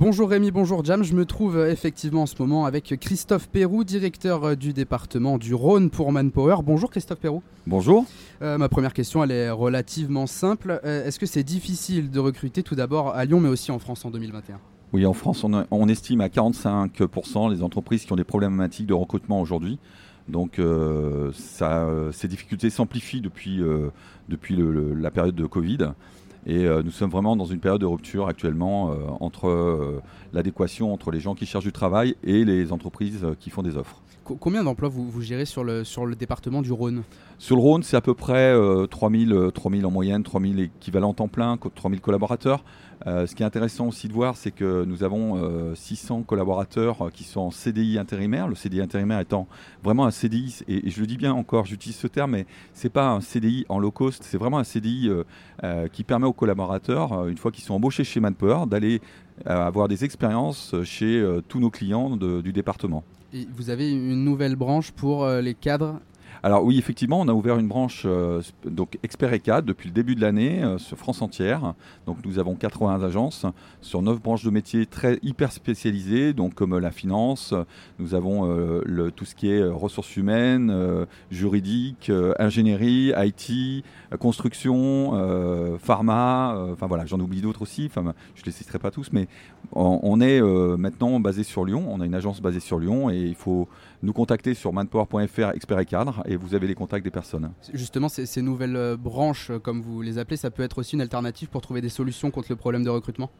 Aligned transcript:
Bonjour 0.00 0.30
Rémi, 0.30 0.50
bonjour 0.50 0.82
Jam. 0.82 1.04
Je 1.04 1.12
me 1.12 1.26
trouve 1.26 1.58
euh, 1.58 1.70
effectivement 1.70 2.22
en 2.22 2.26
ce 2.26 2.34
moment 2.38 2.64
avec 2.64 2.98
Christophe 2.98 3.50
Perrou, 3.50 3.84
directeur 3.84 4.44
euh, 4.44 4.54
du 4.54 4.72
département 4.72 5.36
du 5.36 5.52
Rhône 5.52 5.90
pour 5.90 6.10
Manpower. 6.10 6.62
Bonjour 6.64 6.90
Christophe 6.90 7.18
Perrou. 7.18 7.42
Bonjour. 7.66 8.06
Euh, 8.40 8.56
ma 8.56 8.70
première 8.70 8.94
question, 8.94 9.22
elle 9.22 9.30
est 9.30 9.50
relativement 9.50 10.26
simple. 10.26 10.80
Est-ce 10.84 11.18
que 11.18 11.26
c'est 11.26 11.42
difficile 11.42 12.10
de 12.10 12.18
recruter 12.18 12.62
tout 12.62 12.74
d'abord 12.74 13.14
à 13.14 13.26
Lyon, 13.26 13.40
mais 13.40 13.50
aussi 13.50 13.72
en 13.72 13.78
France 13.78 14.06
en 14.06 14.10
2021 14.10 14.58
Oui, 14.94 15.04
en 15.04 15.12
France, 15.12 15.44
on, 15.44 15.88
estime 15.90 16.22
à 16.22 16.28
45% 16.28 17.52
les 17.52 17.62
entreprises 17.62 18.06
qui 18.06 18.12
ont 18.14 18.16
des 18.16 18.24
problématiques 18.24 18.86
de 18.86 18.94
recrutement 18.94 19.38
aujourd'hui. 19.38 19.78
Donc 20.28 20.58
ces 21.34 22.28
difficultés 22.28 22.70
s'amplifient 22.70 23.20
depuis, 23.20 23.60
depuis 24.30 24.56
la 24.96 25.10
période 25.10 25.34
de 25.34 25.44
Covid. 25.44 25.88
Et 26.46 26.64
euh, 26.64 26.82
nous 26.82 26.90
sommes 26.90 27.10
vraiment 27.10 27.36
dans 27.36 27.44
une 27.44 27.60
période 27.60 27.80
de 27.80 27.86
rupture 27.86 28.28
actuellement 28.28 28.90
euh, 28.90 28.94
entre 29.20 29.48
euh, 29.48 30.02
l'adéquation 30.32 30.92
entre 30.92 31.10
les 31.10 31.20
gens 31.20 31.34
qui 31.34 31.46
cherchent 31.46 31.64
du 31.64 31.72
travail 31.72 32.16
et 32.24 32.44
les 32.44 32.72
entreprises 32.72 33.26
qui 33.38 33.50
font 33.50 33.62
des 33.62 33.76
offres. 33.76 34.00
Combien 34.38 34.62
d'emplois 34.62 34.88
vous, 34.88 35.10
vous, 35.10 35.22
gérez 35.22 35.44
sur 35.44 35.64
le, 35.64 35.82
sur 35.82 36.06
le 36.06 36.14
département 36.14 36.62
du 36.62 36.70
Rhône? 36.70 37.02
Sur 37.38 37.56
le 37.56 37.62
Rhône, 37.62 37.82
c'est 37.82 37.96
à 37.96 38.00
peu 38.00 38.14
près 38.14 38.54
3000, 38.88 39.50
3000 39.52 39.84
en 39.84 39.90
moyenne, 39.90 40.22
3000 40.22 40.60
équivalents 40.60 41.14
temps 41.14 41.26
plein, 41.26 41.56
3000 41.56 42.00
collaborateurs. 42.00 42.62
Ce 43.06 43.34
qui 43.34 43.42
est 43.42 43.46
intéressant 43.46 43.88
aussi 43.88 44.08
de 44.08 44.12
voir, 44.12 44.36
c'est 44.36 44.50
que 44.50 44.84
nous 44.84 45.02
avons 45.02 45.74
600 45.74 46.20
euh, 46.20 46.22
collaborateurs 46.22 47.10
qui 47.12 47.24
sont 47.24 47.40
en 47.40 47.50
CDI 47.50 47.98
intérimaire. 47.98 48.46
Le 48.46 48.54
CDI 48.54 48.82
intérimaire 48.82 49.20
étant 49.20 49.48
vraiment 49.82 50.04
un 50.04 50.10
CDI, 50.10 50.60
et, 50.68 50.88
je 50.90 51.00
le 51.00 51.06
dis 51.06 51.16
bien 51.16 51.32
encore, 51.32 51.64
j'utilise 51.64 51.96
ce 51.96 52.06
terme, 52.06 52.32
mais 52.32 52.46
ce 52.74 52.84
n'est 52.84 52.90
pas 52.90 53.08
un 53.08 53.20
CDI 53.20 53.64
en 53.68 53.78
low 53.78 53.90
cost, 53.90 54.22
c'est 54.22 54.38
vraiment 54.38 54.58
un 54.58 54.64
CDI 54.64 55.10
qui 55.92 56.04
permet 56.04 56.26
collaborateurs, 56.32 57.26
une 57.28 57.36
fois 57.36 57.50
qu'ils 57.50 57.64
sont 57.64 57.74
embauchés 57.74 58.04
chez 58.04 58.20
Manpower, 58.20 58.66
d'aller 58.66 59.00
avoir 59.44 59.88
des 59.88 60.04
expériences 60.04 60.74
chez 60.84 61.24
tous 61.48 61.60
nos 61.60 61.70
clients 61.70 62.16
du 62.16 62.52
département. 62.52 63.04
Et 63.32 63.46
vous 63.56 63.70
avez 63.70 63.90
une 63.90 64.24
nouvelle 64.24 64.56
branche 64.56 64.90
pour 64.90 65.26
les 65.28 65.54
cadres 65.54 66.00
alors 66.42 66.64
oui, 66.64 66.78
effectivement, 66.78 67.20
on 67.20 67.28
a 67.28 67.32
ouvert 67.32 67.58
une 67.58 67.68
branche 67.68 68.04
euh, 68.06 68.40
donc 68.64 68.98
expert 69.02 69.32
ECAD 69.32 69.64
depuis 69.64 69.88
le 69.88 69.94
début 69.94 70.14
de 70.14 70.20
l'année 70.20 70.62
euh, 70.62 70.78
sur 70.78 70.96
France 70.96 71.20
entière. 71.22 71.74
Donc 72.06 72.18
nous 72.24 72.38
avons 72.38 72.54
80 72.54 73.02
agences 73.02 73.46
sur 73.80 74.00
9 74.00 74.20
branches 74.20 74.44
de 74.44 74.50
métiers 74.50 74.86
très 74.86 75.18
hyper 75.22 75.52
spécialisées, 75.52 76.32
donc 76.32 76.54
comme 76.54 76.78
la 76.78 76.90
finance, 76.90 77.54
nous 77.98 78.14
avons 78.14 78.50
euh, 78.50 79.10
tout 79.14 79.24
ce 79.24 79.34
qui 79.34 79.50
est 79.50 79.62
ressources 79.62 80.16
humaines, 80.16 81.06
juridique, 81.30 82.10
ingénierie, 82.38 83.12
IT, 83.16 83.84
construction, 84.18 85.78
pharma, 85.78 86.56
enfin 86.72 86.86
voilà, 86.86 87.06
j'en 87.06 87.20
oublie 87.20 87.40
d'autres 87.40 87.62
aussi, 87.62 87.86
enfin 87.86 88.14
je 88.34 88.42
ne 88.42 88.46
les 88.46 88.52
citerai 88.52 88.78
pas 88.78 88.90
tous, 88.90 89.10
mais 89.12 89.28
on, 89.72 90.00
on 90.02 90.20
est 90.20 90.40
maintenant 90.40 91.20
basé 91.20 91.42
sur 91.42 91.64
Lyon, 91.64 91.86
on 91.88 92.00
a 92.00 92.06
une 92.06 92.14
agence 92.14 92.40
basée 92.40 92.60
sur 92.60 92.78
Lyon 92.78 93.10
et 93.10 93.18
il 93.18 93.34
faut 93.34 93.68
nous 94.02 94.12
contacter 94.12 94.54
sur 94.54 94.72
manpower.fr 94.72 95.50
expert 95.54 95.78
et 95.78 95.86
et 96.26 96.36
vous 96.36 96.54
avez 96.54 96.66
les 96.66 96.74
contacts 96.74 97.04
des 97.04 97.10
personnes. 97.10 97.52
Justement, 97.72 98.08
ces, 98.08 98.42
nouvelles 98.42 98.76
euh, 98.76 98.96
branches, 98.96 99.50
euh, 99.50 99.58
comme 99.58 99.80
vous 99.80 100.02
les 100.02 100.18
appelez, 100.18 100.36
ça 100.36 100.50
peut 100.50 100.62
être 100.62 100.78
aussi 100.78 100.94
une 100.94 101.00
alternative 101.00 101.48
pour 101.48 101.60
trouver 101.60 101.80
des 101.80 101.88
solutions 101.88 102.30
contre 102.30 102.48
le 102.50 102.56
problème 102.56 102.84
de 102.84 102.90
recrutement? 102.90 103.30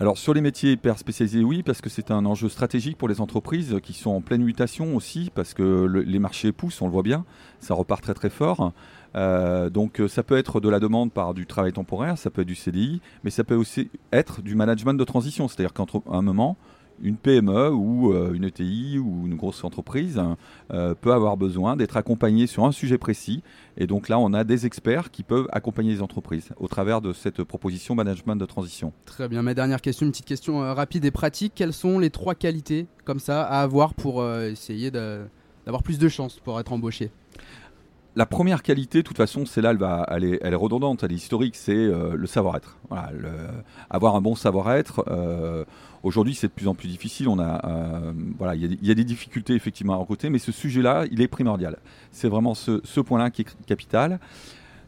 Alors 0.00 0.18
sur 0.18 0.34
les 0.34 0.40
métiers 0.40 0.72
hyper 0.72 0.98
spécialisés, 0.98 1.44
oui, 1.44 1.62
parce 1.62 1.80
que 1.80 1.88
c'est 1.88 2.10
un 2.10 2.26
enjeu 2.26 2.48
stratégique 2.48 2.98
pour 2.98 3.06
les 3.06 3.20
entreprises 3.20 3.78
qui 3.80 3.92
sont 3.92 4.10
en 4.10 4.20
pleine 4.20 4.42
mutation 4.42 4.96
aussi, 4.96 5.30
parce 5.32 5.54
que 5.54 5.84
les 5.86 6.18
marchés 6.18 6.50
poussent, 6.50 6.82
on 6.82 6.86
le 6.86 6.90
voit 6.90 7.04
bien, 7.04 7.24
ça 7.60 7.74
repart 7.74 8.02
très 8.02 8.14
très 8.14 8.30
fort. 8.30 8.72
Euh, 9.14 9.70
donc 9.70 10.02
ça 10.08 10.24
peut 10.24 10.36
être 10.36 10.58
de 10.58 10.68
la 10.68 10.80
demande 10.80 11.12
par 11.12 11.32
du 11.32 11.46
travail 11.46 11.72
temporaire, 11.72 12.18
ça 12.18 12.30
peut 12.30 12.42
être 12.42 12.48
du 12.48 12.56
CDI, 12.56 13.00
mais 13.22 13.30
ça 13.30 13.44
peut 13.44 13.54
aussi 13.54 13.88
être 14.12 14.42
du 14.42 14.56
management 14.56 14.94
de 14.94 15.04
transition, 15.04 15.46
c'est-à-dire 15.46 15.72
qu'à 15.72 15.84
un 16.10 16.22
moment, 16.22 16.56
une 17.02 17.16
PME 17.16 17.70
ou 17.70 18.12
euh, 18.12 18.32
une 18.32 18.44
ETI 18.44 18.98
ou 18.98 19.26
une 19.26 19.34
grosse 19.34 19.64
entreprise 19.64 20.20
euh, 20.72 20.94
peut 20.94 21.12
avoir 21.12 21.36
besoin 21.36 21.76
d'être 21.76 21.96
accompagnée 21.96 22.46
sur 22.46 22.64
un 22.64 22.72
sujet 22.72 22.98
précis. 22.98 23.42
Et 23.76 23.86
donc 23.86 24.08
là, 24.08 24.18
on 24.18 24.32
a 24.32 24.44
des 24.44 24.66
experts 24.66 25.10
qui 25.10 25.22
peuvent 25.22 25.48
accompagner 25.52 25.92
les 25.92 26.02
entreprises 26.02 26.50
au 26.58 26.68
travers 26.68 27.00
de 27.00 27.12
cette 27.12 27.42
proposition 27.42 27.94
management 27.94 28.36
de 28.36 28.46
transition. 28.46 28.92
Très 29.06 29.28
bien. 29.28 29.42
Ma 29.42 29.54
dernière 29.54 29.80
question, 29.80 30.06
une 30.06 30.12
petite 30.12 30.26
question 30.26 30.62
euh, 30.62 30.74
rapide 30.74 31.04
et 31.04 31.10
pratique. 31.10 31.52
Quelles 31.54 31.72
sont 31.72 31.98
les 31.98 32.10
trois 32.10 32.34
qualités 32.34 32.86
comme 33.04 33.20
ça 33.20 33.42
à 33.42 33.62
avoir 33.62 33.94
pour 33.94 34.24
essayer 34.24 34.90
d'avoir 34.90 35.82
plus 35.82 35.98
de 35.98 36.08
chances 36.08 36.40
pour 36.40 36.58
être 36.58 36.72
embauché? 36.72 37.10
La 38.16 38.26
première 38.26 38.62
qualité, 38.62 38.98
de 38.98 39.02
toute 39.02 39.16
façon, 39.16 39.44
c'est 39.44 39.60
là, 39.60 39.74
elle, 40.10 40.24
est, 40.24 40.54
redondante, 40.54 41.02
elle 41.02 41.12
est 41.12 41.16
historique, 41.16 41.56
c'est 41.56 41.72
euh, 41.72 42.14
le 42.14 42.26
savoir-être. 42.26 42.78
Avoir 43.90 44.14
un 44.14 44.20
bon 44.20 44.36
savoir-être. 44.36 45.04
Euh, 45.08 45.64
aujourd'hui, 46.04 46.34
c'est 46.34 46.46
de 46.46 46.52
plus 46.52 46.68
en 46.68 46.74
plus 46.74 46.88
difficile. 46.88 47.26
Euh, 47.28 48.12
il 48.54 48.86
y, 48.86 48.90
a 48.90 48.94
des 48.94 49.04
difficultés 49.04 49.54
effectivement 49.54 49.94
à 49.94 49.96
recruter, 49.96 50.30
mais 50.30 50.38
ce 50.38 50.52
sujet-là, 50.52 51.06
il 51.10 51.20
est 51.22 51.28
primordial. 51.28 51.78
C'est 52.12 52.28
vraiment 52.28 52.54
ce, 52.54 52.80
ce 52.84 53.00
point-là 53.00 53.30
qui 53.30 53.42
est 53.42 53.66
capital. 53.66 54.20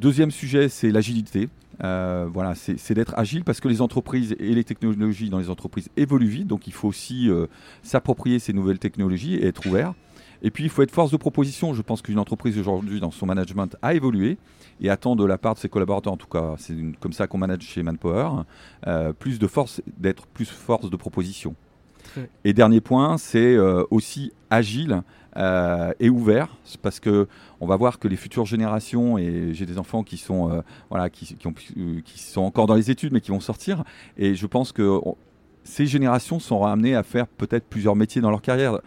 Deuxième 0.00 0.32
sujet, 0.32 0.68
c'est 0.68 0.90
l'agilité. 0.90 1.48
voilà, 1.78 2.54
c'est 2.56 2.94
d'être 2.94 3.14
agile 3.16 3.44
parce 3.44 3.60
que 3.60 3.68
les 3.68 3.80
entreprises 3.82 4.34
et 4.40 4.52
les 4.52 4.64
technologies 4.64 5.30
dans 5.30 5.38
les 5.38 5.48
entreprises 5.48 5.90
évoluent 5.96 6.26
vite, 6.26 6.48
donc 6.48 6.66
il 6.66 6.72
faut 6.72 6.88
aussi 6.88 7.30
s'approprier 7.84 8.40
ces 8.40 8.52
nouvelles 8.52 8.80
technologies 8.80 9.36
et 9.36 9.46
être 9.46 9.64
ouvert. 9.66 9.94
Et 10.42 10.50
puis, 10.50 10.64
il 10.64 10.70
faut 10.70 10.82
être 10.82 10.90
force 10.90 11.12
de 11.12 11.16
proposition. 11.16 11.72
Je 11.72 11.82
pense 11.82 12.02
qu'une 12.02 12.18
entreprise 12.18 12.58
aujourd'hui, 12.58 13.00
dans 13.00 13.12
son 13.12 13.26
management, 13.26 13.76
a 13.80 13.94
évolué 13.94 14.38
et 14.80 14.90
attend 14.90 15.14
de 15.14 15.24
la 15.24 15.38
part 15.38 15.54
de 15.54 15.60
ses 15.60 15.68
collaborateurs, 15.68 16.12
en 16.12 16.16
tout 16.16 16.26
cas, 16.26 16.54
c'est 16.58 16.74
comme 16.98 17.12
ça 17.12 17.28
qu'on 17.28 17.38
manage 17.38 17.62
chez 17.62 17.82
Manpower, 17.82 18.42
euh, 18.86 19.12
plus 19.12 19.38
de 19.38 19.46
force, 19.46 19.80
d'être 19.96 20.26
plus 20.26 20.50
force 20.50 20.90
de 20.90 20.96
proposition. 20.96 21.54
Et 22.44 22.52
dernier 22.52 22.80
point, 22.80 23.16
c'est 23.16 23.54
euh, 23.54 23.84
aussi 23.90 24.32
agile 24.50 25.02
euh, 25.36 25.92
et 26.00 26.10
ouvert, 26.10 26.48
parce 26.82 26.98
que 26.98 27.28
on 27.60 27.66
va 27.66 27.76
voir 27.76 28.00
que 28.00 28.08
les 28.08 28.16
futures 28.16 28.44
générations, 28.44 29.18
et 29.18 29.54
j'ai 29.54 29.66
des 29.66 29.78
enfants 29.78 30.02
qui 30.02 30.16
sont, 30.16 30.62
voilà, 30.90 31.08
qui, 31.08 31.36
qui, 32.04 32.18
sont 32.18 32.42
encore 32.42 32.66
dans 32.66 32.74
les 32.74 32.90
études, 32.90 33.12
mais 33.12 33.20
qui 33.20 33.30
vont 33.30 33.40
sortir, 33.40 33.84
et 34.18 34.34
je 34.34 34.46
pense 34.48 34.72
que 34.72 34.98
ces 35.64 35.86
générations 35.86 36.38
sont 36.38 36.60
ramenées 36.60 36.94
à 36.94 37.02
faire 37.02 37.26
peut-être 37.26 37.64
plusieurs 37.66 37.96
métiers 37.96 38.20
dans 38.20 38.30
leur 38.30 38.42
carrière. 38.42 38.78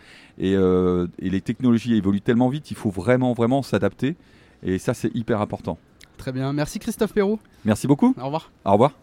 Euh, 0.41 1.07
et, 1.19 1.29
les 1.29 1.41
technologies 1.41 1.95
évoluent 1.95 2.21
tellement 2.21 2.49
vite, 2.49 2.71
il 2.71 2.77
faut 2.77 2.89
vraiment, 2.89 3.33
vraiment 3.33 3.61
s'adapter. 3.61 4.15
Et 4.63 4.79
ça, 4.79 4.93
c'est 4.93 5.13
hyper 5.15 5.41
important. 5.41 5.77
Très 6.17 6.31
bien. 6.31 6.53
Merci 6.53 6.79
Christophe 6.79 7.13
Perrault. 7.13 7.39
Merci 7.65 7.87
beaucoup. 7.87 8.15
Au 8.19 8.25
revoir. 8.25 8.51
Au 8.65 8.73
revoir. 8.73 8.91